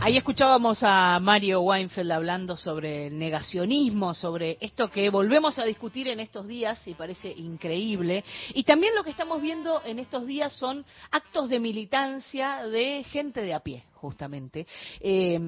Ahí 0.00 0.16
escuchábamos 0.16 0.78
a 0.82 1.18
Mario 1.20 1.60
Weinfeld 1.62 2.12
hablando 2.12 2.56
sobre 2.56 3.08
el 3.08 3.18
negacionismo, 3.18 4.14
sobre 4.14 4.56
esto 4.60 4.88
que 4.88 5.10
volvemos 5.10 5.58
a 5.58 5.64
discutir 5.64 6.06
en 6.06 6.20
estos 6.20 6.46
días 6.46 6.86
y 6.86 6.94
parece 6.94 7.32
increíble. 7.32 8.24
Y 8.54 8.62
también 8.62 8.94
lo 8.94 9.02
que 9.02 9.10
estamos 9.10 9.42
viendo 9.42 9.82
en 9.84 9.98
estos 9.98 10.24
días 10.24 10.52
son 10.52 10.86
actos 11.10 11.48
de 11.48 11.58
militancia 11.58 12.64
de 12.68 13.02
gente 13.10 13.42
de 13.42 13.52
a 13.52 13.58
pie, 13.58 13.86
justamente. 13.94 14.68
Eh, 15.00 15.40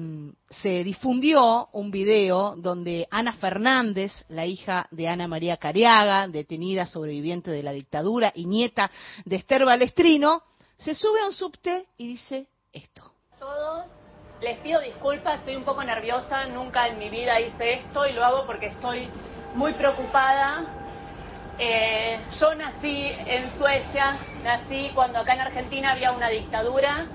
se 0.49 0.83
difundió 0.83 1.69
un 1.71 1.89
video 1.89 2.53
donde 2.57 3.07
Ana 3.09 3.31
Fernández, 3.31 4.11
la 4.27 4.45
hija 4.45 4.85
de 4.91 5.07
Ana 5.07 5.29
María 5.29 5.55
Cariaga, 5.55 6.27
detenida 6.27 6.87
sobreviviente 6.87 7.51
de 7.51 7.63
la 7.63 7.71
dictadura 7.71 8.33
y 8.35 8.45
nieta 8.45 8.91
de 9.23 9.37
Esther 9.37 9.63
Balestrino, 9.63 10.43
se 10.77 10.93
sube 10.93 11.21
a 11.21 11.27
un 11.27 11.33
subte 11.33 11.87
y 11.97 12.09
dice 12.09 12.47
esto. 12.73 13.13
Todos 13.39 13.85
les 14.41 14.57
pido 14.57 14.81
disculpas, 14.81 15.39
estoy 15.39 15.55
un 15.55 15.63
poco 15.63 15.83
nerviosa, 15.83 16.45
nunca 16.47 16.87
en 16.87 16.97
mi 16.97 17.09
vida 17.09 17.39
hice 17.39 17.73
esto 17.73 18.07
y 18.07 18.13
lo 18.13 18.25
hago 18.25 18.45
porque 18.45 18.67
estoy 18.67 19.07
muy 19.53 19.73
preocupada. 19.73 20.65
Eh, 21.59 22.19
yo 22.39 22.55
nací 22.55 23.11
en 23.27 23.55
Suecia, 23.57 24.17
nací 24.43 24.91
cuando 24.95 25.19
acá 25.19 25.33
en 25.33 25.41
Argentina 25.41 25.91
había 25.91 26.11
una 26.11 26.29
dictadura. 26.29 27.05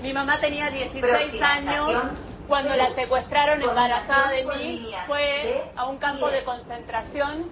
Mi 0.00 0.14
mamá 0.14 0.40
tenía 0.40 0.70
16 0.70 1.42
años 1.42 1.90
cuando 2.48 2.74
la 2.74 2.94
secuestraron 2.94 3.60
embarazada 3.60 4.30
de 4.30 4.44
mí, 4.44 4.92
fue 5.06 5.70
a 5.76 5.86
un 5.86 5.98
campo 5.98 6.30
de 6.30 6.42
concentración, 6.42 7.50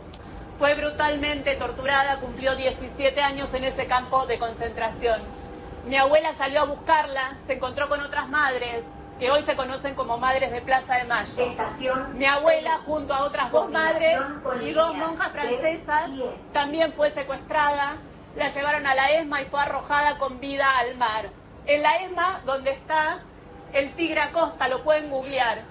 fue 0.58 0.74
brutalmente 0.74 1.56
torturada, 1.56 2.20
cumplió 2.20 2.56
17 2.56 3.20
años 3.20 3.52
en 3.52 3.64
ese 3.64 3.86
campo 3.86 4.26
de 4.26 4.38
concentración. 4.38 5.20
Mi 5.86 5.96
abuela 5.96 6.34
salió 6.38 6.62
a 6.62 6.64
buscarla, 6.64 7.36
se 7.46 7.54
encontró 7.54 7.88
con 7.88 8.00
otras 8.00 8.28
madres, 8.28 8.84
que 9.20 9.30
hoy 9.30 9.44
se 9.44 9.54
conocen 9.54 9.94
como 9.94 10.16
Madres 10.16 10.50
de 10.50 10.62
Plaza 10.62 10.94
de 10.94 11.04
Mayo. 11.04 11.54
Mi 12.14 12.24
abuela, 12.24 12.78
junto 12.86 13.12
a 13.12 13.24
otras 13.24 13.52
dos 13.52 13.70
madres 13.70 14.18
y 14.62 14.72
dos 14.72 14.96
monjas 14.96 15.30
francesas, 15.30 16.10
también 16.54 16.94
fue 16.94 17.10
secuestrada, 17.10 17.98
la 18.34 18.48
llevaron 18.48 18.86
a 18.86 18.94
la 18.94 19.10
ESMA 19.10 19.42
y 19.42 19.44
fue 19.44 19.60
arrojada 19.60 20.16
con 20.16 20.40
vida 20.40 20.66
al 20.78 20.96
mar. 20.96 21.28
En 21.66 21.82
la 21.82 21.96
ESMA, 21.98 22.40
donde 22.46 22.70
está 22.70 23.18
el 23.74 23.92
tigre 23.94 24.20
Acosta, 24.22 24.68
lo 24.68 24.82
pueden 24.82 25.10
googlear, 25.10 25.64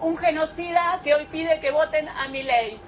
un 0.00 0.16
genocida 0.16 1.00
que 1.04 1.14
hoy 1.14 1.26
pide 1.26 1.60
que 1.60 1.70
voten 1.70 2.08
a 2.08 2.28
mi 2.28 2.42
ley. 2.42 2.80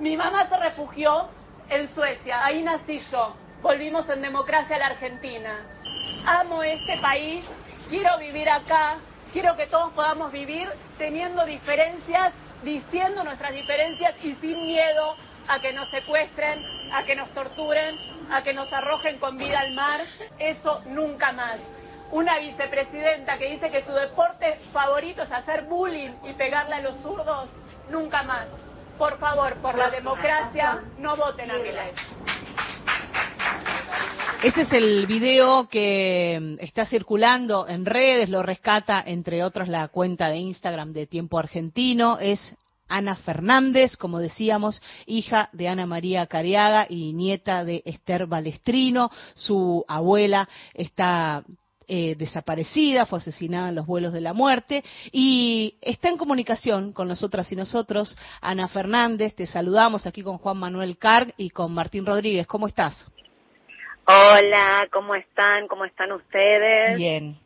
Mi 0.00 0.16
mamá 0.16 0.48
se 0.48 0.56
refugió 0.56 1.28
en 1.68 1.94
Suecia, 1.94 2.42
ahí 2.42 2.62
nací 2.62 2.98
yo, 3.10 3.36
volvimos 3.60 4.08
en 4.08 4.22
democracia 4.22 4.76
a 4.76 4.78
la 4.78 4.86
Argentina. 4.86 5.58
Amo 6.24 6.62
este 6.62 6.96
país 7.02 7.44
quiero 7.88 8.18
vivir 8.18 8.48
acá, 8.48 8.96
quiero 9.32 9.56
que 9.56 9.66
todos 9.66 9.92
podamos 9.92 10.32
vivir 10.32 10.68
teniendo 10.98 11.44
diferencias, 11.44 12.32
diciendo 12.62 13.24
nuestras 13.24 13.52
diferencias 13.52 14.14
y 14.22 14.34
sin 14.36 14.66
miedo 14.66 15.16
a 15.48 15.60
que 15.60 15.72
nos 15.72 15.88
secuestren, 15.90 16.64
a 16.92 17.04
que 17.04 17.14
nos 17.14 17.28
torturen, 17.30 17.96
a 18.30 18.42
que 18.42 18.52
nos 18.52 18.72
arrojen 18.72 19.18
con 19.18 19.38
vida 19.38 19.60
al 19.60 19.72
mar. 19.72 20.00
Eso 20.38 20.82
nunca 20.86 21.32
más. 21.32 21.58
Una 22.10 22.38
vicepresidenta 22.38 23.38
que 23.38 23.50
dice 23.50 23.70
que 23.70 23.84
su 23.84 23.92
deporte 23.92 24.58
favorito 24.72 25.22
es 25.22 25.32
hacer 25.32 25.64
bullying 25.64 26.12
y 26.24 26.32
pegarle 26.34 26.76
a 26.76 26.80
los 26.80 27.00
zurdos, 27.02 27.48
nunca 27.90 28.22
más. 28.22 28.46
Por 28.98 29.18
favor, 29.18 29.54
por 29.56 29.76
la 29.76 29.90
democracia, 29.90 30.82
no 30.98 31.16
voten 31.16 31.50
a 31.50 31.58
mi 31.58 31.70
ley. 31.70 31.92
Ese 34.46 34.60
es 34.60 34.72
el 34.74 35.08
video 35.08 35.68
que 35.68 36.38
mm, 36.40 36.62
está 36.62 36.86
circulando 36.86 37.66
en 37.66 37.84
redes, 37.84 38.28
lo 38.28 38.44
rescata 38.44 39.02
entre 39.04 39.42
otros 39.42 39.66
la 39.66 39.88
cuenta 39.88 40.28
de 40.28 40.36
Instagram 40.36 40.92
de 40.92 41.08
Tiempo 41.08 41.40
Argentino, 41.40 42.20
es 42.20 42.54
Ana 42.86 43.16
Fernández, 43.16 43.96
como 43.96 44.20
decíamos, 44.20 44.80
hija 45.04 45.50
de 45.52 45.66
Ana 45.66 45.84
María 45.86 46.28
Cariaga 46.28 46.86
y 46.88 47.12
nieta 47.12 47.64
de 47.64 47.82
Esther 47.84 48.28
Balestrino. 48.28 49.10
Su 49.34 49.84
abuela 49.88 50.48
está 50.74 51.42
eh, 51.88 52.14
desaparecida, 52.16 53.04
fue 53.04 53.18
asesinada 53.18 53.70
en 53.70 53.74
los 53.74 53.86
vuelos 53.86 54.12
de 54.12 54.20
la 54.20 54.32
muerte 54.32 54.84
y 55.10 55.74
está 55.80 56.08
en 56.08 56.18
comunicación 56.18 56.92
con 56.92 57.08
nosotras 57.08 57.50
y 57.50 57.56
nosotros. 57.56 58.16
Ana 58.40 58.68
Fernández, 58.68 59.34
te 59.34 59.46
saludamos 59.46 60.06
aquí 60.06 60.22
con 60.22 60.38
Juan 60.38 60.58
Manuel 60.58 60.98
Carg 60.98 61.34
y 61.36 61.50
con 61.50 61.74
Martín 61.74 62.06
Rodríguez. 62.06 62.46
¿Cómo 62.46 62.68
estás? 62.68 63.10
Hola, 64.08 64.86
¿cómo 64.92 65.16
están? 65.16 65.66
¿Cómo 65.66 65.84
están 65.84 66.12
ustedes? 66.12 66.96
Bien. 66.96 67.36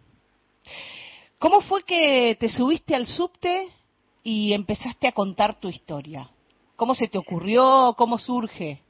¿Cómo 1.39 1.63
fue 1.63 1.85
que 1.85 2.37
te 2.39 2.49
subiste 2.49 2.95
al 2.95 3.07
subte 3.07 3.69
y 4.23 4.53
empezaste 4.53 5.09
a 5.09 5.13
contar 5.13 5.59
tu 5.59 5.69
historia? 5.71 6.29
¿Cómo 6.77 6.95
se 6.95 7.09
te 7.09 7.17
ocurrió? 7.17 7.95
¿Cómo 7.97 8.19
surge? 8.19 8.83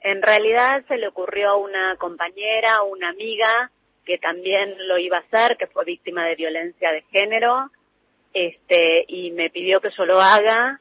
En 0.00 0.22
realidad 0.22 0.86
se 0.88 0.96
le 0.96 1.06
ocurrió 1.06 1.50
a 1.50 1.56
una 1.56 1.96
compañera, 1.96 2.82
una 2.82 3.10
amiga, 3.10 3.70
que 4.06 4.16
también 4.16 4.74
lo 4.88 4.96
iba 4.96 5.18
a 5.18 5.20
hacer, 5.20 5.58
que 5.58 5.66
fue 5.66 5.84
víctima 5.84 6.24
de 6.24 6.36
violencia 6.36 6.92
de 6.92 7.02
género, 7.12 7.70
este, 8.32 9.04
y 9.06 9.32
me 9.32 9.50
pidió 9.50 9.82
que 9.82 9.90
yo 9.90 10.06
lo 10.06 10.18
haga. 10.18 10.80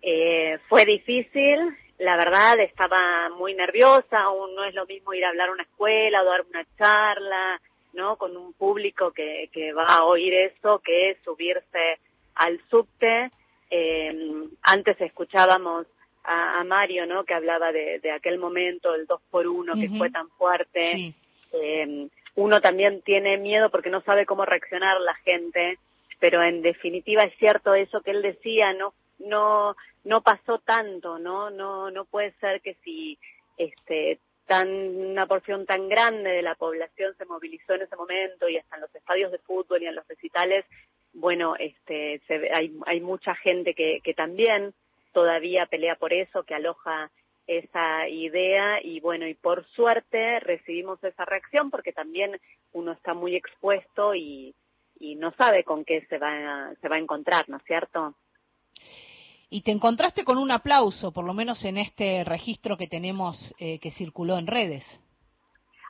Eh, 0.00 0.58
fue 0.68 0.86
difícil, 0.86 1.58
la 2.00 2.16
verdad 2.16 2.58
estaba 2.60 3.28
muy 3.28 3.54
nerviosa, 3.54 4.22
aún 4.22 4.54
no 4.54 4.64
es 4.64 4.74
lo 4.74 4.86
mismo 4.86 5.12
ir 5.12 5.24
a 5.24 5.28
hablar 5.28 5.50
a 5.50 5.52
una 5.52 5.64
escuela 5.64 6.22
o 6.22 6.24
dar 6.24 6.40
una 6.48 6.64
charla, 6.78 7.60
¿no? 7.92 8.16
Con 8.16 8.36
un 8.38 8.54
público 8.54 9.10
que, 9.10 9.50
que 9.52 9.74
va 9.74 9.84
a 9.84 10.04
oír 10.04 10.32
eso, 10.32 10.78
que 10.78 11.10
es 11.10 11.18
subirse 11.22 11.98
al 12.34 12.58
subte. 12.70 13.30
Eh, 13.70 14.46
antes 14.62 14.98
escuchábamos 14.98 15.86
a, 16.24 16.64
Mario, 16.64 17.04
¿no? 17.06 17.24
Que 17.24 17.34
hablaba 17.34 17.70
de, 17.70 18.00
aquel 18.14 18.38
momento, 18.38 18.94
el 18.94 19.06
dos 19.06 19.20
por 19.30 19.46
uno, 19.46 19.74
que 19.74 19.90
fue 19.90 20.10
tan 20.10 20.30
fuerte. 20.30 21.14
Eh, 21.52 22.08
uno 22.36 22.60
también 22.62 23.02
tiene 23.02 23.36
miedo 23.36 23.70
porque 23.70 23.90
no 23.90 24.00
sabe 24.02 24.24
cómo 24.24 24.46
reaccionar 24.46 24.98
la 25.00 25.14
gente, 25.16 25.78
pero 26.18 26.42
en 26.42 26.62
definitiva 26.62 27.24
es 27.24 27.36
cierto 27.36 27.74
eso 27.74 28.00
que 28.00 28.12
él 28.12 28.22
decía, 28.22 28.72
no 28.72 28.94
no 29.20 29.76
no 30.04 30.22
pasó 30.22 30.58
tanto, 30.58 31.18
¿no? 31.18 31.50
No 31.50 31.90
no 31.90 32.04
puede 32.04 32.32
ser 32.40 32.60
que 32.60 32.74
si 32.84 33.18
este 33.56 34.18
tan 34.46 34.68
una 34.68 35.26
porción 35.26 35.66
tan 35.66 35.88
grande 35.88 36.30
de 36.30 36.42
la 36.42 36.54
población 36.54 37.14
se 37.16 37.24
movilizó 37.24 37.74
en 37.74 37.82
ese 37.82 37.96
momento 37.96 38.48
y 38.48 38.56
hasta 38.56 38.76
en 38.76 38.82
los 38.82 38.94
estadios 38.94 39.30
de 39.30 39.38
fútbol 39.38 39.82
y 39.82 39.86
en 39.86 39.94
los 39.94 40.08
recitales, 40.08 40.64
bueno, 41.12 41.54
este 41.58 42.20
se, 42.26 42.52
hay 42.52 42.76
hay 42.86 43.00
mucha 43.00 43.34
gente 43.36 43.74
que 43.74 44.00
que 44.02 44.14
también 44.14 44.74
todavía 45.12 45.66
pelea 45.66 45.96
por 45.96 46.12
eso, 46.12 46.44
que 46.44 46.54
aloja 46.54 47.10
esa 47.46 48.08
idea 48.08 48.80
y 48.82 49.00
bueno, 49.00 49.26
y 49.26 49.34
por 49.34 49.66
suerte 49.70 50.38
recibimos 50.40 51.02
esa 51.02 51.24
reacción 51.24 51.70
porque 51.70 51.92
también 51.92 52.40
uno 52.72 52.92
está 52.92 53.12
muy 53.12 53.34
expuesto 53.34 54.14
y, 54.14 54.54
y 55.00 55.16
no 55.16 55.32
sabe 55.32 55.64
con 55.64 55.84
qué 55.84 56.06
se 56.06 56.18
va, 56.18 56.72
se 56.80 56.88
va 56.88 56.96
a 56.96 57.00
encontrar, 57.00 57.48
¿no 57.48 57.56
es 57.56 57.64
cierto? 57.64 58.14
Y 59.50 59.62
te 59.62 59.72
encontraste 59.72 60.24
con 60.24 60.38
un 60.38 60.52
aplauso, 60.52 61.12
por 61.12 61.24
lo 61.24 61.34
menos 61.34 61.64
en 61.64 61.76
este 61.76 62.22
registro 62.24 62.76
que 62.76 62.86
tenemos 62.86 63.52
eh, 63.58 63.80
que 63.80 63.90
circuló 63.90 64.38
en 64.38 64.46
redes. 64.46 64.84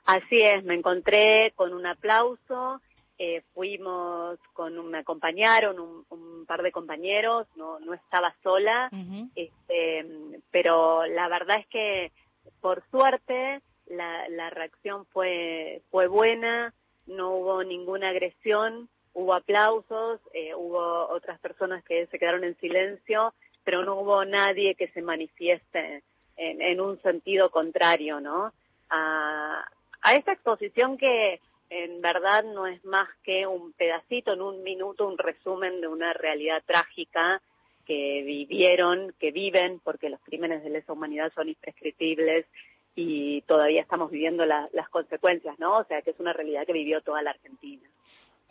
Así 0.06 0.40
es, 0.40 0.64
me 0.64 0.74
encontré 0.74 1.52
con 1.54 1.74
un 1.74 1.86
aplauso, 1.86 2.80
eh, 3.18 3.42
fuimos 3.52 4.38
con 4.54 4.78
un, 4.78 4.90
me 4.90 4.98
acompañaron 4.98 5.78
un, 5.78 6.46
par 6.46 6.62
de 6.62 6.72
compañeros, 6.72 7.46
no, 7.54 7.78
no 7.80 7.92
estaba 7.92 8.34
sola, 8.42 8.90
este, 9.36 10.06
pero 10.50 11.06
la 11.06 11.28
verdad 11.28 11.58
es 11.60 11.66
que 11.68 12.12
por 12.60 12.82
suerte 12.90 13.60
la, 13.86 14.28
la 14.30 14.50
reacción 14.50 15.04
fue, 15.12 15.82
fue 15.90 16.08
buena, 16.08 16.74
no 17.06 17.36
hubo 17.36 17.62
ninguna 17.62 18.08
agresión, 18.08 18.88
hubo 19.12 19.34
aplausos, 19.34 20.20
eh, 20.32 20.54
hubo 20.54 21.08
otras 21.08 21.38
personas 21.40 21.84
que 21.84 22.06
se 22.06 22.18
quedaron 22.18 22.42
en 22.44 22.56
silencio 22.58 23.34
pero 23.64 23.84
no 23.84 23.96
hubo 24.00 24.24
nadie 24.24 24.74
que 24.74 24.88
se 24.88 25.02
manifieste 25.02 26.02
en, 26.36 26.80
un 26.80 27.00
sentido 27.02 27.50
contrario, 27.50 28.20
¿no? 28.20 28.52
A, 28.88 29.64
a 30.00 30.14
esta 30.14 30.32
exposición 30.32 30.96
que 30.96 31.40
en 31.68 32.00
verdad 32.00 32.44
no 32.44 32.66
es 32.66 32.84
más 32.84 33.08
que 33.22 33.46
un 33.46 33.72
pedacito, 33.72 34.32
en 34.32 34.42
un 34.42 34.62
minuto, 34.62 35.06
un 35.06 35.18
resumen 35.18 35.80
de 35.80 35.86
una 35.86 36.12
realidad 36.12 36.62
trágica 36.66 37.40
que 37.86 38.22
vivieron, 38.24 39.14
que 39.18 39.30
viven, 39.30 39.80
porque 39.80 40.10
los 40.10 40.20
crímenes 40.20 40.62
de 40.62 40.70
lesa 40.70 40.92
humanidad 40.92 41.32
son 41.34 41.48
imprescriptibles 41.48 42.46
y 42.94 43.42
todavía 43.42 43.82
estamos 43.82 44.10
viviendo 44.10 44.44
las 44.46 44.88
consecuencias, 44.90 45.58
¿no? 45.58 45.78
O 45.78 45.84
sea, 45.84 46.02
que 46.02 46.10
es 46.10 46.20
una 46.20 46.32
realidad 46.32 46.66
que 46.66 46.72
vivió 46.72 47.00
toda 47.00 47.22
la 47.22 47.30
Argentina. 47.30 47.88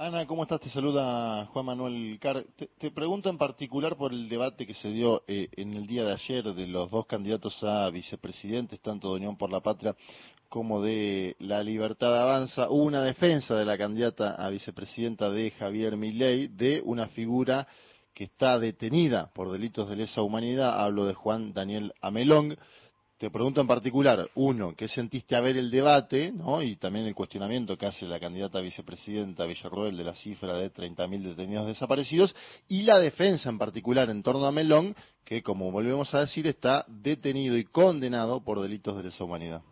Ana, 0.02 0.26
¿cómo 0.26 0.44
estás? 0.44 0.62
Te 0.62 0.70
saluda 0.70 1.46
Juan 1.48 1.66
Manuel 1.66 2.18
Car. 2.22 2.46
Te, 2.56 2.90
pregunto 2.90 3.30
en 3.30 3.38
particular 3.38 3.98
por 3.98 4.14
el 4.14 4.30
debate 4.30 4.66
que 4.66 4.74
se 4.74 4.88
dio 4.88 5.24
eh, 5.28 5.50
en 5.58 5.74
el 5.74 5.88
día 5.88 6.06
de 6.06 6.14
ayer 6.14 6.54
de 6.54 6.68
los 6.68 6.90
dos 6.90 7.06
candidatos 7.06 7.62
a 7.66 7.90
vicepresidentes, 7.90 8.80
tanto 8.80 9.10
de 9.10 9.16
Unión 9.16 9.36
por 9.36 9.52
la 9.52 9.60
Patria 9.60 9.98
como 10.48 10.82
de 10.82 11.36
la 11.40 11.62
libertad 11.64 12.18
avanza, 12.18 12.70
una 12.70 13.04
defensa 13.04 13.58
de 13.58 13.66
la 13.66 13.78
candidata 13.78 14.36
a 14.36 14.50
vicepresidenta 14.50 15.32
de 15.32 15.52
Javier 15.52 15.98
Milei 15.98 16.48
de 16.48 16.82
una 16.86 17.10
figura 17.10 17.68
que 18.14 18.24
está 18.24 18.58
detenida 18.58 19.30
por 19.34 19.52
delitos 19.52 19.90
de 19.90 19.98
lesa 19.98 20.22
humanidad, 20.22 20.80
hablo 20.82 21.08
de 21.08 21.14
Juan 21.14 21.52
Daniel 21.52 21.92
Amelong. 22.00 22.56
Te 23.20 23.30
pregunto 23.30 23.60
en 23.60 23.68
particular, 23.68 24.30
uno, 24.36 24.74
¿qué 24.78 24.88
sentiste 24.88 25.36
a 25.36 25.42
ver 25.42 25.58
el 25.58 25.70
debate 25.70 26.32
¿no? 26.32 26.64
y 26.64 26.78
también 26.78 27.06
el 27.06 27.14
cuestionamiento 27.14 27.78
que 27.78 27.86
hace 27.86 28.06
la 28.06 28.18
candidata 28.18 28.62
vicepresidenta 28.62 29.46
Villarroel 29.46 29.98
de 29.98 30.06
la 30.06 30.16
cifra 30.16 30.54
de 30.54 30.72
30.000 30.72 31.24
detenidos 31.24 31.68
desaparecidos 31.68 32.34
y 32.70 32.84
la 32.84 32.98
defensa 32.98 33.50
en 33.50 33.58
particular 33.58 34.10
en 34.10 34.24
torno 34.24 34.46
a 34.46 34.54
Melón, 34.54 34.96
que 35.26 35.44
como 35.44 35.70
volvemos 35.70 36.14
a 36.14 36.22
decir 36.22 36.48
está 36.48 36.86
detenido 36.88 37.58
y 37.58 37.66
condenado 37.66 38.42
por 38.42 38.62
delitos 38.62 38.96
de 38.96 39.04
lesa 39.04 39.26
humanidad? 39.26 39.64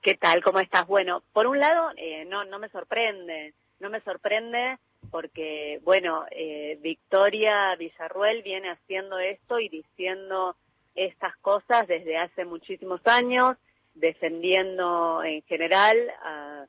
¿Qué 0.00 0.14
tal? 0.14 0.44
¿Cómo 0.44 0.60
estás? 0.60 0.86
Bueno, 0.86 1.24
por 1.32 1.48
un 1.48 1.58
lado, 1.58 1.90
eh, 1.96 2.24
no, 2.24 2.44
no 2.44 2.60
me 2.60 2.68
sorprende, 2.68 3.52
no 3.80 3.90
me 3.90 4.00
sorprende 4.02 4.76
porque, 5.10 5.80
bueno, 5.82 6.24
eh, 6.30 6.78
Victoria 6.80 7.74
Villarruel 7.76 8.42
viene 8.44 8.70
haciendo 8.70 9.18
esto 9.18 9.58
y 9.58 9.68
diciendo 9.68 10.54
estas 10.94 11.36
cosas 11.38 11.86
desde 11.86 12.16
hace 12.16 12.44
muchísimos 12.44 13.00
años, 13.06 13.56
defendiendo 13.94 15.22
en 15.24 15.42
general 15.42 15.96
a, 16.22 16.66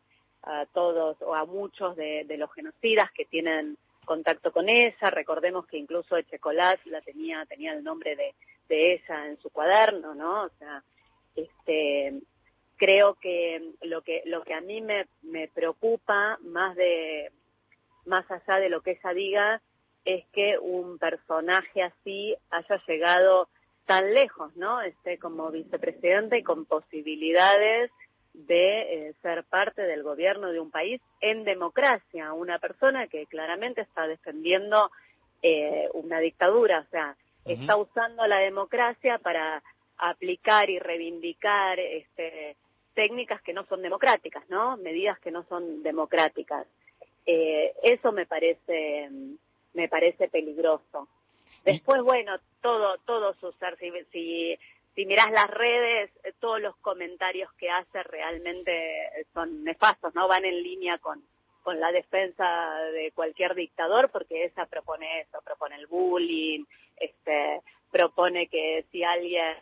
todos 0.73 1.21
o 1.21 1.35
a 1.35 1.45
muchos 1.45 1.95
de, 1.95 2.25
los 2.37 2.51
genocidas 2.53 3.11
que 3.11 3.25
tienen 3.25 3.77
contacto 4.05 4.51
con 4.51 4.69
ella. 4.69 5.09
Recordemos 5.11 5.67
que 5.67 5.77
incluso 5.77 6.17
Echecolat 6.17 6.83
la 6.85 6.99
tenía, 7.01 7.45
tenía 7.45 7.73
el 7.73 7.83
nombre 7.83 8.15
de, 8.15 8.33
de 8.67 8.93
ella 8.93 9.27
en 9.27 9.37
su 9.37 9.51
cuaderno, 9.51 10.15
¿no? 10.15 10.45
O 10.45 10.49
sea, 10.57 10.83
este, 11.35 12.21
creo 12.81 13.13
que 13.21 13.73
lo 13.83 14.01
que 14.01 14.23
lo 14.25 14.41
que 14.43 14.55
a 14.55 14.61
mí 14.61 14.81
me, 14.81 15.05
me 15.21 15.47
preocupa 15.47 16.39
más 16.41 16.75
de 16.75 17.31
más 18.05 18.25
allá 18.31 18.59
de 18.59 18.69
lo 18.69 18.81
que 18.81 18.91
ella 18.91 19.13
diga 19.13 19.61
es 20.03 20.25
que 20.33 20.57
un 20.57 20.97
personaje 20.97 21.83
así 21.83 22.35
haya 22.49 22.81
llegado 22.87 23.49
tan 23.91 24.13
lejos, 24.13 24.55
¿no? 24.55 24.81
Este 24.81 25.19
como 25.19 25.51
vicepresidente 25.51 26.37
y 26.37 26.43
con 26.43 26.63
posibilidades 26.63 27.91
de 28.33 29.09
eh, 29.09 29.13
ser 29.21 29.43
parte 29.43 29.81
del 29.81 30.01
gobierno 30.01 30.49
de 30.53 30.61
un 30.61 30.71
país 30.71 31.01
en 31.19 31.43
democracia, 31.43 32.31
una 32.31 32.57
persona 32.57 33.07
que 33.07 33.25
claramente 33.25 33.81
está 33.81 34.07
defendiendo 34.07 34.91
eh, 35.41 35.89
una 35.93 36.19
dictadura, 36.21 36.85
o 36.87 36.89
sea, 36.89 37.17
está 37.43 37.75
usando 37.75 38.25
la 38.27 38.37
democracia 38.37 39.17
para 39.17 39.61
aplicar 39.97 40.69
y 40.69 40.79
reivindicar 40.79 41.77
este 41.77 42.55
técnicas 42.93 43.41
que 43.41 43.51
no 43.51 43.65
son 43.65 43.81
democráticas, 43.81 44.49
¿no? 44.49 44.77
Medidas 44.77 45.19
que 45.19 45.31
no 45.31 45.43
son 45.49 45.83
democráticas. 45.83 46.65
Eh, 47.25 47.73
eso 47.83 48.13
me 48.13 48.25
parece, 48.25 49.09
me 49.73 49.89
parece 49.89 50.29
peligroso. 50.29 51.09
Después, 51.63 52.01
bueno, 52.01 52.37
todo, 52.61 52.97
todo 53.05 53.33
su 53.35 53.51
ser, 53.53 53.77
si, 53.77 53.91
si, 54.11 54.57
si 54.95 55.05
mirás 55.05 55.31
las 55.31 55.49
redes, 55.49 56.11
todos 56.39 56.59
los 56.61 56.75
comentarios 56.77 57.51
que 57.53 57.69
hace 57.69 58.03
realmente 58.03 59.09
son 59.33 59.63
nefastos, 59.63 60.13
¿no? 60.15 60.27
Van 60.27 60.45
en 60.45 60.61
línea 60.61 60.97
con, 60.97 61.23
con 61.63 61.79
la 61.79 61.91
defensa 61.91 62.75
de 62.93 63.11
cualquier 63.11 63.55
dictador, 63.55 64.09
porque 64.09 64.45
esa 64.45 64.65
propone 64.65 65.21
eso, 65.21 65.39
propone 65.43 65.75
el 65.75 65.87
bullying, 65.87 66.65
este, 66.97 67.61
propone 67.91 68.47
que 68.47 68.85
si 68.91 69.03
alguien 69.03 69.57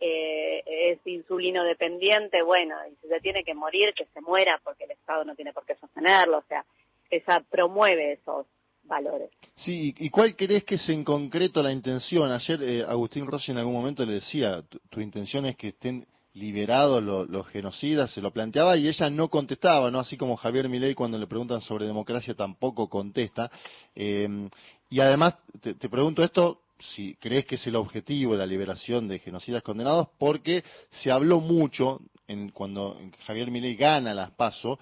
eh, 0.00 0.62
es 0.66 1.06
insulino 1.06 1.64
dependiente, 1.64 2.42
bueno, 2.42 2.76
y 2.90 2.96
si 2.96 3.08
se 3.08 3.20
tiene 3.20 3.44
que 3.44 3.54
morir, 3.54 3.94
que 3.94 4.06
se 4.06 4.20
muera 4.20 4.60
porque 4.64 4.84
el 4.84 4.90
Estado 4.90 5.24
no 5.24 5.34
tiene 5.34 5.52
por 5.52 5.64
qué 5.64 5.76
sostenerlo, 5.76 6.38
o 6.38 6.44
sea, 6.48 6.64
esa 7.10 7.40
promueve 7.40 8.12
esos 8.12 8.46
valores. 8.86 9.30
Sí, 9.56 9.94
¿y 9.98 10.10
cuál 10.10 10.36
crees 10.36 10.64
que 10.64 10.76
es 10.76 10.88
en 10.88 11.04
concreto 11.04 11.62
la 11.62 11.72
intención? 11.72 12.30
Ayer 12.30 12.62
eh, 12.62 12.84
Agustín 12.86 13.26
Rossi 13.26 13.52
en 13.52 13.58
algún 13.58 13.74
momento 13.74 14.04
le 14.04 14.14
decía, 14.14 14.62
tu, 14.90 15.00
intención 15.00 15.46
es 15.46 15.56
que 15.56 15.68
estén 15.68 16.06
liberados 16.34 17.02
los, 17.02 17.46
genocidas, 17.48 18.12
se 18.12 18.20
lo 18.20 18.32
planteaba 18.32 18.76
y 18.76 18.88
ella 18.88 19.08
no 19.08 19.28
contestaba, 19.28 19.90
¿no? 19.90 20.00
Así 20.00 20.16
como 20.16 20.36
Javier 20.36 20.68
Milei 20.68 20.94
cuando 20.94 21.16
le 21.16 21.28
preguntan 21.28 21.60
sobre 21.60 21.86
democracia 21.86 22.34
tampoco 22.34 22.88
contesta. 22.88 23.50
Eh, 23.94 24.48
y 24.90 25.00
además, 25.00 25.36
te 25.60 25.88
pregunto 25.88 26.24
esto 26.24 26.60
si 26.78 27.14
crees 27.16 27.46
que 27.46 27.54
es 27.54 27.66
el 27.66 27.76
objetivo 27.76 28.34
la 28.34 28.46
liberación 28.46 29.08
de 29.08 29.18
genocidas 29.18 29.62
condenados, 29.62 30.08
porque 30.18 30.64
se 30.90 31.10
habló 31.10 31.40
mucho 31.40 32.00
en, 32.26 32.50
cuando 32.50 32.98
Javier 33.26 33.50
Milei 33.50 33.76
gana 33.76 34.14
las 34.14 34.30
PASO 34.32 34.78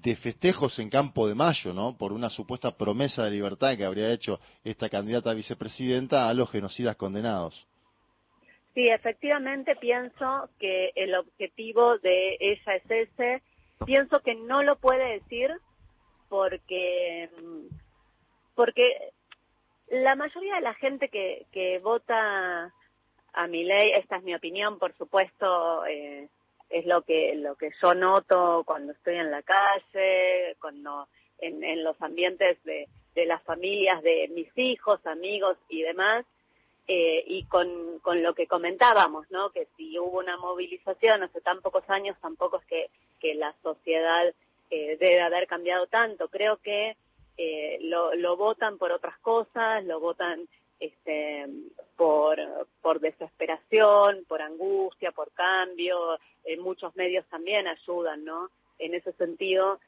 de 0.00 0.16
festejos 0.16 0.78
en 0.78 0.88
Campo 0.88 1.28
de 1.28 1.34
Mayo, 1.34 1.72
¿no? 1.72 1.96
Por 1.96 2.12
una 2.12 2.30
supuesta 2.30 2.76
promesa 2.76 3.24
de 3.24 3.32
libertad 3.32 3.76
que 3.76 3.84
habría 3.84 4.10
hecho 4.10 4.40
esta 4.64 4.88
candidata 4.88 5.30
a 5.30 5.34
vicepresidenta 5.34 6.28
a 6.28 6.34
los 6.34 6.50
genocidas 6.50 6.96
condenados. 6.96 7.66
Sí, 8.74 8.88
efectivamente 8.88 9.76
pienso 9.76 10.48
que 10.58 10.92
el 10.94 11.14
objetivo 11.14 11.98
de 11.98 12.36
ella 12.40 12.74
es 12.74 12.90
ese. 12.90 13.42
Pienso 13.84 14.20
que 14.20 14.34
no 14.34 14.62
lo 14.62 14.76
puede 14.76 15.20
decir 15.20 15.50
porque 16.28 17.28
porque 18.54 19.12
la 19.88 20.14
mayoría 20.14 20.54
de 20.54 20.60
la 20.62 20.74
gente 20.74 21.08
que, 21.08 21.46
que 21.52 21.78
vota 21.80 22.72
a 23.34 23.46
mi 23.46 23.64
ley, 23.64 23.92
esta 23.92 24.16
es 24.16 24.22
mi 24.22 24.34
opinión, 24.34 24.78
por 24.78 24.96
supuesto, 24.96 25.84
eh, 25.86 26.28
es 26.72 26.86
lo 26.86 27.02
que 27.02 27.34
lo 27.36 27.54
que 27.54 27.70
yo 27.80 27.94
noto 27.94 28.62
cuando 28.64 28.92
estoy 28.92 29.16
en 29.16 29.30
la 29.30 29.42
calle, 29.42 30.56
cuando 30.60 31.06
en, 31.38 31.62
en 31.62 31.84
los 31.84 32.00
ambientes 32.00 32.62
de, 32.64 32.88
de 33.14 33.26
las 33.26 33.42
familias 33.42 34.02
de 34.02 34.28
mis 34.34 34.48
hijos, 34.56 35.04
amigos 35.06 35.56
y 35.68 35.82
demás, 35.82 36.24
eh, 36.88 37.22
y 37.26 37.44
con, 37.44 37.98
con 38.00 38.22
lo 38.22 38.34
que 38.34 38.46
comentábamos, 38.46 39.30
¿no? 39.30 39.50
Que 39.50 39.68
si 39.76 39.98
hubo 39.98 40.18
una 40.18 40.36
movilización 40.36 41.22
hace 41.22 41.40
tan 41.40 41.60
pocos 41.60 41.84
años, 41.88 42.16
tampoco 42.20 42.58
es 42.58 42.64
que, 42.66 42.90
que 43.20 43.34
la 43.34 43.54
sociedad 43.62 44.34
eh, 44.70 44.96
debe 44.98 45.20
haber 45.20 45.46
cambiado 45.46 45.86
tanto. 45.86 46.28
Creo 46.28 46.56
que 46.56 46.96
eh, 47.36 47.78
lo, 47.82 48.14
lo 48.14 48.36
votan 48.36 48.78
por 48.78 48.92
otras 48.92 49.18
cosas, 49.18 49.84
lo 49.84 50.00
votan 50.00 50.48
este, 50.82 51.46
por, 51.96 53.00
desesperación, 53.00 54.24
por 54.26 54.42
angustia, 54.42 55.12
por 55.12 55.30
cambio. 55.32 56.18
En 56.44 56.60
muchos 56.60 56.94
medios 56.96 57.24
también 57.26 57.68
ayudan, 57.68 58.24
¿no? 58.24 58.50
En 58.78 58.94
ese 58.94 59.12
sentido. 59.12 59.78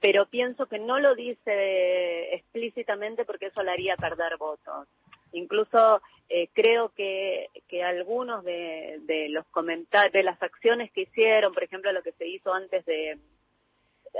Pero 0.00 0.26
pienso 0.26 0.66
que 0.66 0.78
no 0.78 0.98
lo 0.98 1.14
dice 1.14 2.34
explícitamente 2.34 3.24
porque 3.24 3.46
eso 3.46 3.62
le 3.62 3.70
haría 3.70 3.96
perder 3.96 4.36
votos. 4.36 4.88
Incluso 5.32 6.02
eh, 6.28 6.48
creo 6.52 6.90
que, 6.90 7.48
que 7.68 7.82
algunos 7.82 8.44
de, 8.44 8.98
de 9.02 9.28
los 9.28 9.46
comentarios, 9.46 10.12
de 10.12 10.22
las 10.24 10.42
acciones 10.42 10.90
que 10.92 11.02
hicieron, 11.02 11.54
por 11.54 11.62
ejemplo, 11.62 11.92
lo 11.92 12.02
que 12.02 12.12
se 12.12 12.26
hizo 12.26 12.52
antes 12.52 12.84
de, 12.86 13.18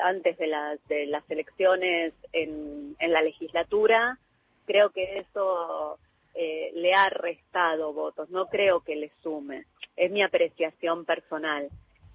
antes 0.03 0.39
de 0.39 0.47
las, 0.47 0.89
de 0.89 1.07
las 1.07 1.29
elecciones 1.31 2.15
en, 2.33 2.97
en 2.99 3.13
la 3.13 3.23
legislatura, 3.23 4.19
creo 4.65 4.91
que 4.91 5.19
eso 5.19 5.99
eh, 6.35 6.73
le 6.75 6.95
ha 6.95 7.09
restado 7.09 7.93
votos, 7.93 8.31
no 8.31 8.47
creo 8.47 8.81
que 8.81 8.97
le 8.97 9.11
sume, 9.23 9.65
es 9.97 10.11
mi 10.11 10.23
apreciación 10.23 11.05
personal. 11.05 11.69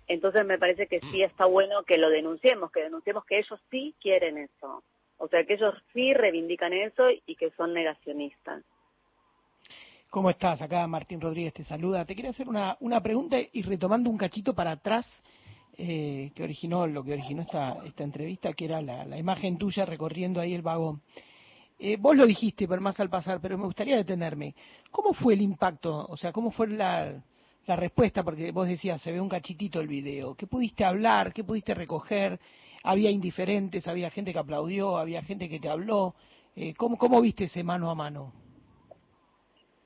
Entonces 0.07 0.45
me 0.45 0.57
parece 0.57 0.87
que 0.87 1.01
sí 1.11 1.21
está 1.21 1.45
bueno 1.45 1.83
que 1.83 1.97
lo 1.97 2.09
denunciemos, 2.09 2.71
que 2.71 2.81
denunciemos 2.81 3.25
que 3.25 3.39
ellos 3.39 3.59
sí 3.69 3.93
quieren 4.01 4.37
eso, 4.37 4.83
o 5.17 5.27
sea, 5.27 5.43
que 5.43 5.53
ellos 5.53 5.75
sí 5.93 6.13
reivindican 6.13 6.73
eso 6.73 7.03
y 7.25 7.35
que 7.35 7.51
son 7.51 7.73
negacionistas. 7.73 8.63
¿Cómo 10.09 10.31
estás? 10.31 10.59
Acá 10.63 10.87
Martín 10.87 11.21
Rodríguez 11.21 11.53
te 11.53 11.63
saluda. 11.63 12.03
Te 12.03 12.15
quería 12.15 12.31
hacer 12.31 12.49
una, 12.49 12.75
una 12.79 12.99
pregunta 12.99 13.37
y 13.39 13.61
retomando 13.61 14.09
un 14.09 14.17
cachito 14.17 14.55
para 14.55 14.71
atrás 14.71 15.05
eh, 15.81 16.31
que 16.35 16.43
originó 16.43 16.87
lo 16.87 17.05
que 17.05 17.13
originó 17.13 17.41
esta, 17.41 17.77
esta 17.85 18.03
entrevista, 18.03 18.51
que 18.51 18.65
era 18.65 18.81
la, 18.81 19.17
imagen 19.17 19.57
tuya 19.57 19.85
recorriendo 19.85 20.41
ahí 20.41 20.53
el 20.53 20.61
vagón. 20.61 21.01
Eh, 21.79 21.95
vos 21.97 22.17
lo 22.17 22.25
dijiste, 22.25 22.67
pero 22.67 22.81
más 22.81 22.99
al 22.99 23.09
pasar, 23.09 23.39
pero 23.41 23.57
me 23.57 23.65
gustaría 23.65 23.95
detenerme. 23.95 24.53
¿Cómo 24.91 25.13
fue 25.13 25.33
el 25.33 25.41
impacto? 25.41 26.05
O 26.09 26.17
sea, 26.17 26.33
¿cómo 26.33 26.51
fue 26.51 26.67
la, 26.67 27.23
la 27.65 27.75
respuesta? 27.77 28.21
Porque 28.21 28.51
vos 28.51 28.67
decías, 28.67 29.01
se 29.01 29.13
ve 29.13 29.21
un 29.21 29.29
cachitito 29.29 29.79
el 29.79 29.87
video. 29.87 30.35
¿Qué 30.35 30.45
pudiste 30.45 30.83
hablar? 30.83 31.31
¿Qué 31.31 31.45
pudiste 31.45 31.73
recoger? 31.73 32.37
¿Había 32.83 33.09
indiferentes? 33.09 33.87
¿Había 33.87 34.09
gente 34.09 34.33
que 34.33 34.39
aplaudió? 34.39 34.97
¿Había 34.97 35.21
gente 35.23 35.47
que 35.47 35.59
te 35.59 35.69
habló? 35.69 36.15
Eh, 36.55 36.73
¿cómo, 36.75 36.97
¿Cómo 36.97 37.21
viste 37.21 37.45
ese 37.45 37.63
mano 37.63 37.89
a 37.89 37.95
mano? 37.95 38.33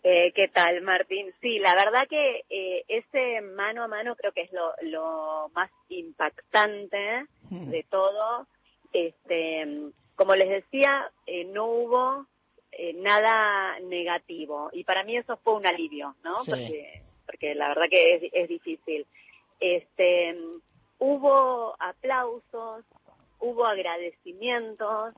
Eh, 0.01 0.33
¿Qué 0.33 0.47
tal, 0.49 0.81
Martín? 0.81 1.31
Sí, 1.41 1.59
la 1.59 1.75
verdad 1.75 2.07
que 2.09 2.43
eh, 2.49 2.83
ese 2.87 3.41
mano 3.41 3.83
a 3.83 3.87
mano 3.87 4.15
creo 4.15 4.33
que 4.33 4.41
es 4.41 4.51
lo, 4.51 4.73
lo 4.81 5.49
más 5.53 5.69
impactante 5.89 7.25
hmm. 7.49 7.69
de 7.69 7.83
todo. 7.83 8.47
Este, 8.91 9.91
como 10.15 10.35
les 10.35 10.49
decía, 10.49 11.11
eh, 11.25 11.45
no 11.45 11.65
hubo 11.65 12.27
eh, 12.71 12.93
nada 12.93 13.79
negativo 13.81 14.69
y 14.73 14.83
para 14.83 15.03
mí 15.03 15.17
eso 15.17 15.37
fue 15.37 15.53
un 15.53 15.65
alivio, 15.65 16.15
¿no? 16.23 16.37
Porque, 16.45 17.01
porque 17.25 17.55
la 17.55 17.69
verdad 17.69 17.85
que 17.89 18.15
es, 18.15 18.23
es 18.33 18.49
difícil. 18.49 19.05
este, 19.59 20.37
hubo 20.99 21.75
aplausos, 21.79 22.85
hubo 23.39 23.65
agradecimientos, 23.65 25.13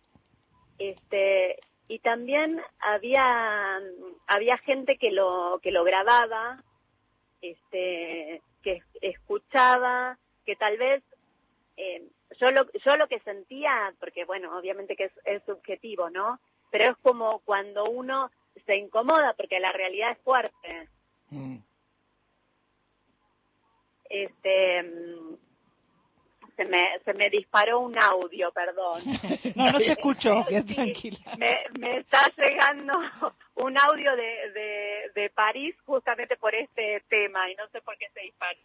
este, 0.80 1.60
y 1.88 2.00
también 2.00 2.62
había 2.80 3.80
había 4.28 4.58
gente 4.58 4.98
que 4.98 5.12
lo 5.12 5.60
que 5.62 5.72
lo 5.72 5.84
grababa, 5.84 6.64
este, 7.42 8.42
que 8.64 8.82
escuchaba, 9.02 10.18
que 10.46 10.56
tal 10.56 10.78
vez 10.78 11.04
eh, 11.78 12.04
yo 12.39 12.51
lo 12.51 12.65
yo 12.74 12.96
lo 12.98 13.08
que 13.08 13.20
sentía, 13.20 13.94
porque 14.00 14.25
bueno, 14.25 14.58
obviamente 14.58 14.96
que 14.96 15.12
es, 15.25 15.44
subjetivo, 15.46 16.10
¿no? 16.10 16.39
Pero 16.72 16.92
es 16.92 16.98
como 16.98 17.39
cuando 17.39 17.86
uno 17.86 18.32
se 18.65 18.75
incomoda 18.77 19.34
porque 19.34 19.60
la 19.60 19.72
realidad 19.72 20.12
es 20.12 20.18
fuerte. 20.20 20.89
Mm. 21.30 21.58
Este 24.10 24.86
se 26.56 26.65
me, 26.65 27.00
se 27.04 27.13
me 27.13 27.30
disparó 27.30 27.82
un 27.82 27.98
audio, 27.98 28.51
perdón. 28.51 29.01
no, 29.56 29.72
no 29.72 29.80
se 29.80 29.92
escuchó, 29.92 30.46
tranquila. 30.74 31.18
Me, 31.38 31.60
me, 31.77 31.98
está 31.98 32.32
llegando 32.38 32.94
un 33.56 33.77
audio 33.77 34.15
de, 34.15 34.51
de, 34.51 35.12
de 35.15 35.30
París 35.32 35.75
justamente 35.86 36.38
por 36.38 36.56
este 36.56 37.04
tema 37.10 37.50
y 37.50 37.56
no 37.56 37.68
sé 37.70 37.82
por 37.82 37.98
qué 37.98 38.08
se 38.13 38.22
disparó. 38.22 38.60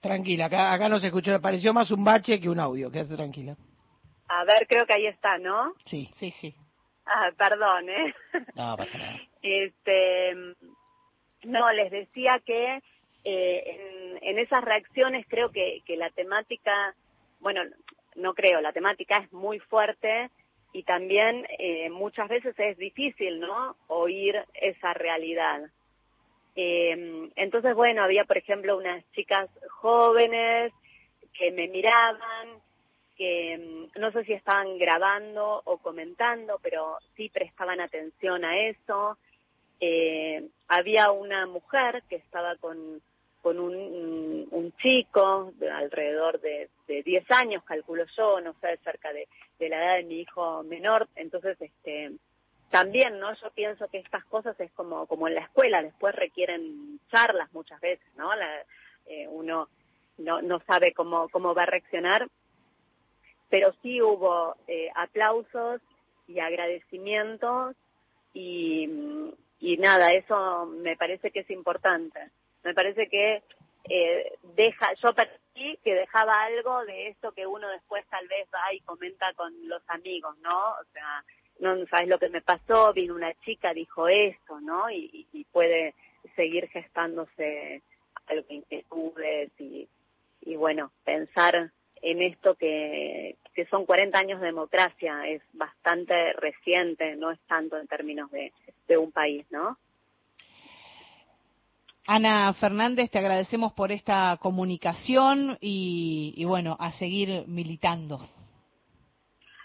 Tranquila, 0.00 0.46
acá, 0.46 0.72
acá 0.72 0.88
no 0.88 0.98
se 0.98 1.08
escuchó, 1.08 1.40
pareció 1.40 1.74
más 1.74 1.90
un 1.90 2.02
bache 2.02 2.40
que 2.40 2.48
un 2.48 2.58
audio, 2.58 2.90
quédate 2.90 3.16
tranquila. 3.16 3.56
A 4.28 4.44
ver, 4.44 4.66
creo 4.66 4.86
que 4.86 4.94
ahí 4.94 5.06
está, 5.06 5.38
¿no? 5.38 5.74
Sí, 5.84 6.08
sí, 6.14 6.30
sí. 6.30 6.54
Ah, 7.04 7.30
perdón, 7.36 7.88
¿eh? 7.88 8.14
No, 8.54 8.76
pasa 8.76 8.98
nada. 8.98 9.20
Este, 9.42 10.34
no, 11.44 11.72
les 11.72 11.90
decía 11.90 12.42
que 12.44 12.82
eh, 13.24 14.18
en, 14.20 14.38
esas 14.38 14.62
reacciones 14.62 15.26
creo 15.28 15.50
que, 15.50 15.80
que 15.86 15.96
la 15.96 16.10
temática, 16.10 16.94
bueno, 17.40 17.62
no 18.16 18.34
creo, 18.34 18.60
la 18.60 18.72
temática 18.72 19.16
es 19.16 19.32
muy 19.32 19.58
fuerte 19.60 20.30
y 20.74 20.82
también 20.82 21.46
eh, 21.58 21.88
muchas 21.88 22.28
veces 22.28 22.54
es 22.58 22.76
difícil, 22.76 23.40
¿no? 23.40 23.76
Oír 23.88 24.36
esa 24.54 24.92
realidad. 24.92 25.70
Eh, 26.56 27.30
entonces, 27.36 27.74
bueno, 27.74 28.02
había, 28.02 28.24
por 28.24 28.38
ejemplo, 28.38 28.76
unas 28.76 29.04
chicas 29.12 29.48
jóvenes 29.68 30.72
que 31.32 31.50
me 31.52 31.68
miraban, 31.68 32.60
que 33.16 33.58
mm, 33.58 34.00
no 34.00 34.12
sé 34.12 34.24
si 34.24 34.32
estaban 34.32 34.78
grabando 34.78 35.62
o 35.64 35.78
comentando, 35.78 36.58
pero 36.62 36.98
sí 37.16 37.28
prestaban 37.28 37.80
atención 37.80 38.44
a 38.44 38.58
eso. 38.68 39.16
Eh, 39.80 40.48
había 40.68 41.10
una 41.10 41.46
mujer 41.46 42.02
que 42.08 42.16
estaba 42.16 42.56
con, 42.56 43.00
con 43.42 43.58
un, 43.58 44.48
un 44.50 44.72
chico 44.78 45.52
de 45.56 45.70
alrededor 45.70 46.40
de, 46.40 46.68
de 46.86 47.02
10 47.02 47.30
años, 47.30 47.64
calculo 47.64 48.04
yo, 48.16 48.40
no 48.40 48.54
sé, 48.60 48.76
cerca 48.84 49.12
de 49.12 49.26
la 49.58 49.76
edad 49.76 49.96
de 49.96 50.04
mi 50.04 50.20
hijo 50.20 50.62
menor. 50.64 51.08
Entonces, 51.16 51.56
este, 51.60 52.12
también, 52.70 53.18
¿no? 53.18 53.34
Yo 53.34 53.50
pienso 53.50 53.88
que 53.88 53.98
estas 53.98 54.24
cosas 54.26 54.58
es 54.60 54.70
como, 54.72 55.06
como 55.06 55.28
en 55.28 55.34
la 55.34 55.42
escuela, 55.42 55.82
después 55.82 56.14
requieren 56.14 57.00
charlas 57.10 57.52
muchas 57.52 57.80
veces, 57.80 58.06
¿no? 58.16 58.34
La, 58.34 58.60
eh, 59.06 59.26
uno 59.28 59.68
no, 60.18 60.40
no 60.40 60.60
sabe 60.60 60.92
cómo, 60.92 61.28
cómo 61.28 61.54
va 61.54 61.64
a 61.64 61.66
reaccionar, 61.66 62.28
pero 63.48 63.74
sí 63.82 64.00
hubo 64.00 64.56
eh, 64.68 64.88
aplausos 64.94 65.80
y 66.28 66.38
agradecimientos 66.38 67.74
y, 68.32 68.88
y 69.58 69.76
nada, 69.78 70.12
eso 70.12 70.66
me 70.66 70.96
parece 70.96 71.32
que 71.32 71.40
es 71.40 71.50
importante. 71.50 72.30
Me 72.62 72.74
parece 72.74 73.08
que 73.08 73.42
eh, 73.88 74.32
deja, 74.54 74.92
yo 75.02 75.12
percibí 75.14 75.76
que 75.82 75.94
dejaba 75.94 76.44
algo 76.44 76.84
de 76.84 77.08
esto 77.08 77.32
que 77.32 77.46
uno 77.46 77.68
después 77.68 78.06
tal 78.08 78.28
vez 78.28 78.46
va 78.54 78.72
y 78.72 78.80
comenta 78.80 79.32
con 79.34 79.52
los 79.68 79.82
amigos, 79.88 80.38
¿no? 80.38 80.72
O 80.72 80.84
sea, 80.92 81.24
no 81.60 81.86
sabes 81.86 82.08
lo 82.08 82.18
que 82.18 82.28
me 82.28 82.40
pasó, 82.40 82.92
vino 82.92 83.14
una 83.14 83.32
chica, 83.44 83.72
dijo 83.72 84.08
esto, 84.08 84.60
¿no? 84.60 84.90
Y, 84.90 85.26
puede 85.52 85.94
seguir 86.36 86.68
gestándose 86.68 87.82
algo 88.26 88.46
inquietudes 88.50 89.50
y, 89.58 89.88
y 90.42 90.56
bueno, 90.56 90.92
pensar 91.04 91.72
en 92.02 92.22
esto 92.22 92.54
que, 92.54 93.36
que 93.54 93.66
son 93.66 93.84
40 93.84 94.16
años 94.16 94.40
de 94.40 94.46
democracia, 94.46 95.26
es 95.26 95.42
bastante 95.52 96.32
reciente, 96.34 97.16
no 97.16 97.30
es 97.32 97.40
tanto 97.48 97.78
en 97.78 97.88
términos 97.88 98.30
de, 98.30 98.52
de 98.86 98.96
un 98.96 99.10
país, 99.10 99.44
¿no? 99.50 99.76
Ana 102.06 102.52
Fernández, 102.54 103.10
te 103.10 103.18
agradecemos 103.18 103.72
por 103.72 103.92
esta 103.92 104.38
comunicación 104.40 105.58
y, 105.60 106.34
y 106.36 106.44
bueno, 106.44 106.76
a 106.80 106.92
seguir 106.92 107.44
militando. 107.46 108.20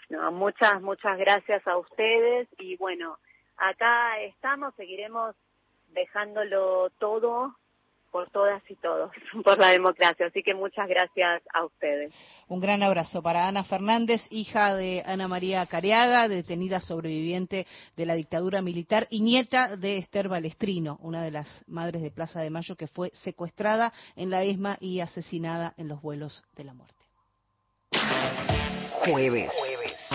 No, 0.08 0.30
muchas, 0.32 0.80
muchas 0.82 1.18
gracias 1.18 1.66
a 1.66 1.76
ustedes 1.76 2.48
y 2.58 2.76
bueno, 2.76 3.18
acá 3.56 4.20
estamos, 4.20 4.74
seguiremos 4.76 5.34
dejándolo 5.88 6.90
todo 6.98 7.54
por 8.16 8.30
todas 8.30 8.62
y 8.70 8.76
todos, 8.76 9.10
por 9.44 9.58
la 9.58 9.72
democracia. 9.72 10.26
Así 10.26 10.42
que 10.42 10.54
muchas 10.54 10.88
gracias 10.88 11.42
a 11.52 11.64
ustedes. 11.64 12.14
Un 12.48 12.60
gran 12.60 12.82
abrazo 12.82 13.20
para 13.20 13.46
Ana 13.46 13.64
Fernández, 13.64 14.22
hija 14.30 14.74
de 14.74 15.02
Ana 15.04 15.28
María 15.28 15.66
Cariaga, 15.66 16.28
detenida 16.28 16.80
sobreviviente 16.80 17.66
de 17.96 18.06
la 18.06 18.14
dictadura 18.14 18.62
militar 18.62 19.06
y 19.10 19.20
nieta 19.20 19.76
de 19.76 19.98
Esther 19.98 20.28
Balestrino, 20.28 20.98
una 21.02 21.22
de 21.22 21.32
las 21.32 21.64
madres 21.66 22.00
de 22.00 22.10
Plaza 22.10 22.40
de 22.40 22.48
Mayo 22.48 22.76
que 22.76 22.86
fue 22.86 23.10
secuestrada 23.12 23.92
en 24.14 24.30
la 24.30 24.44
ESMA 24.44 24.78
y 24.80 25.00
asesinada 25.00 25.74
en 25.76 25.88
los 25.88 26.00
vuelos 26.00 26.42
de 26.54 26.64
la 26.64 26.72
muerte. 26.72 26.94
Jueves 29.04 29.52
place 29.96 30.06
uh-huh. 30.10 30.14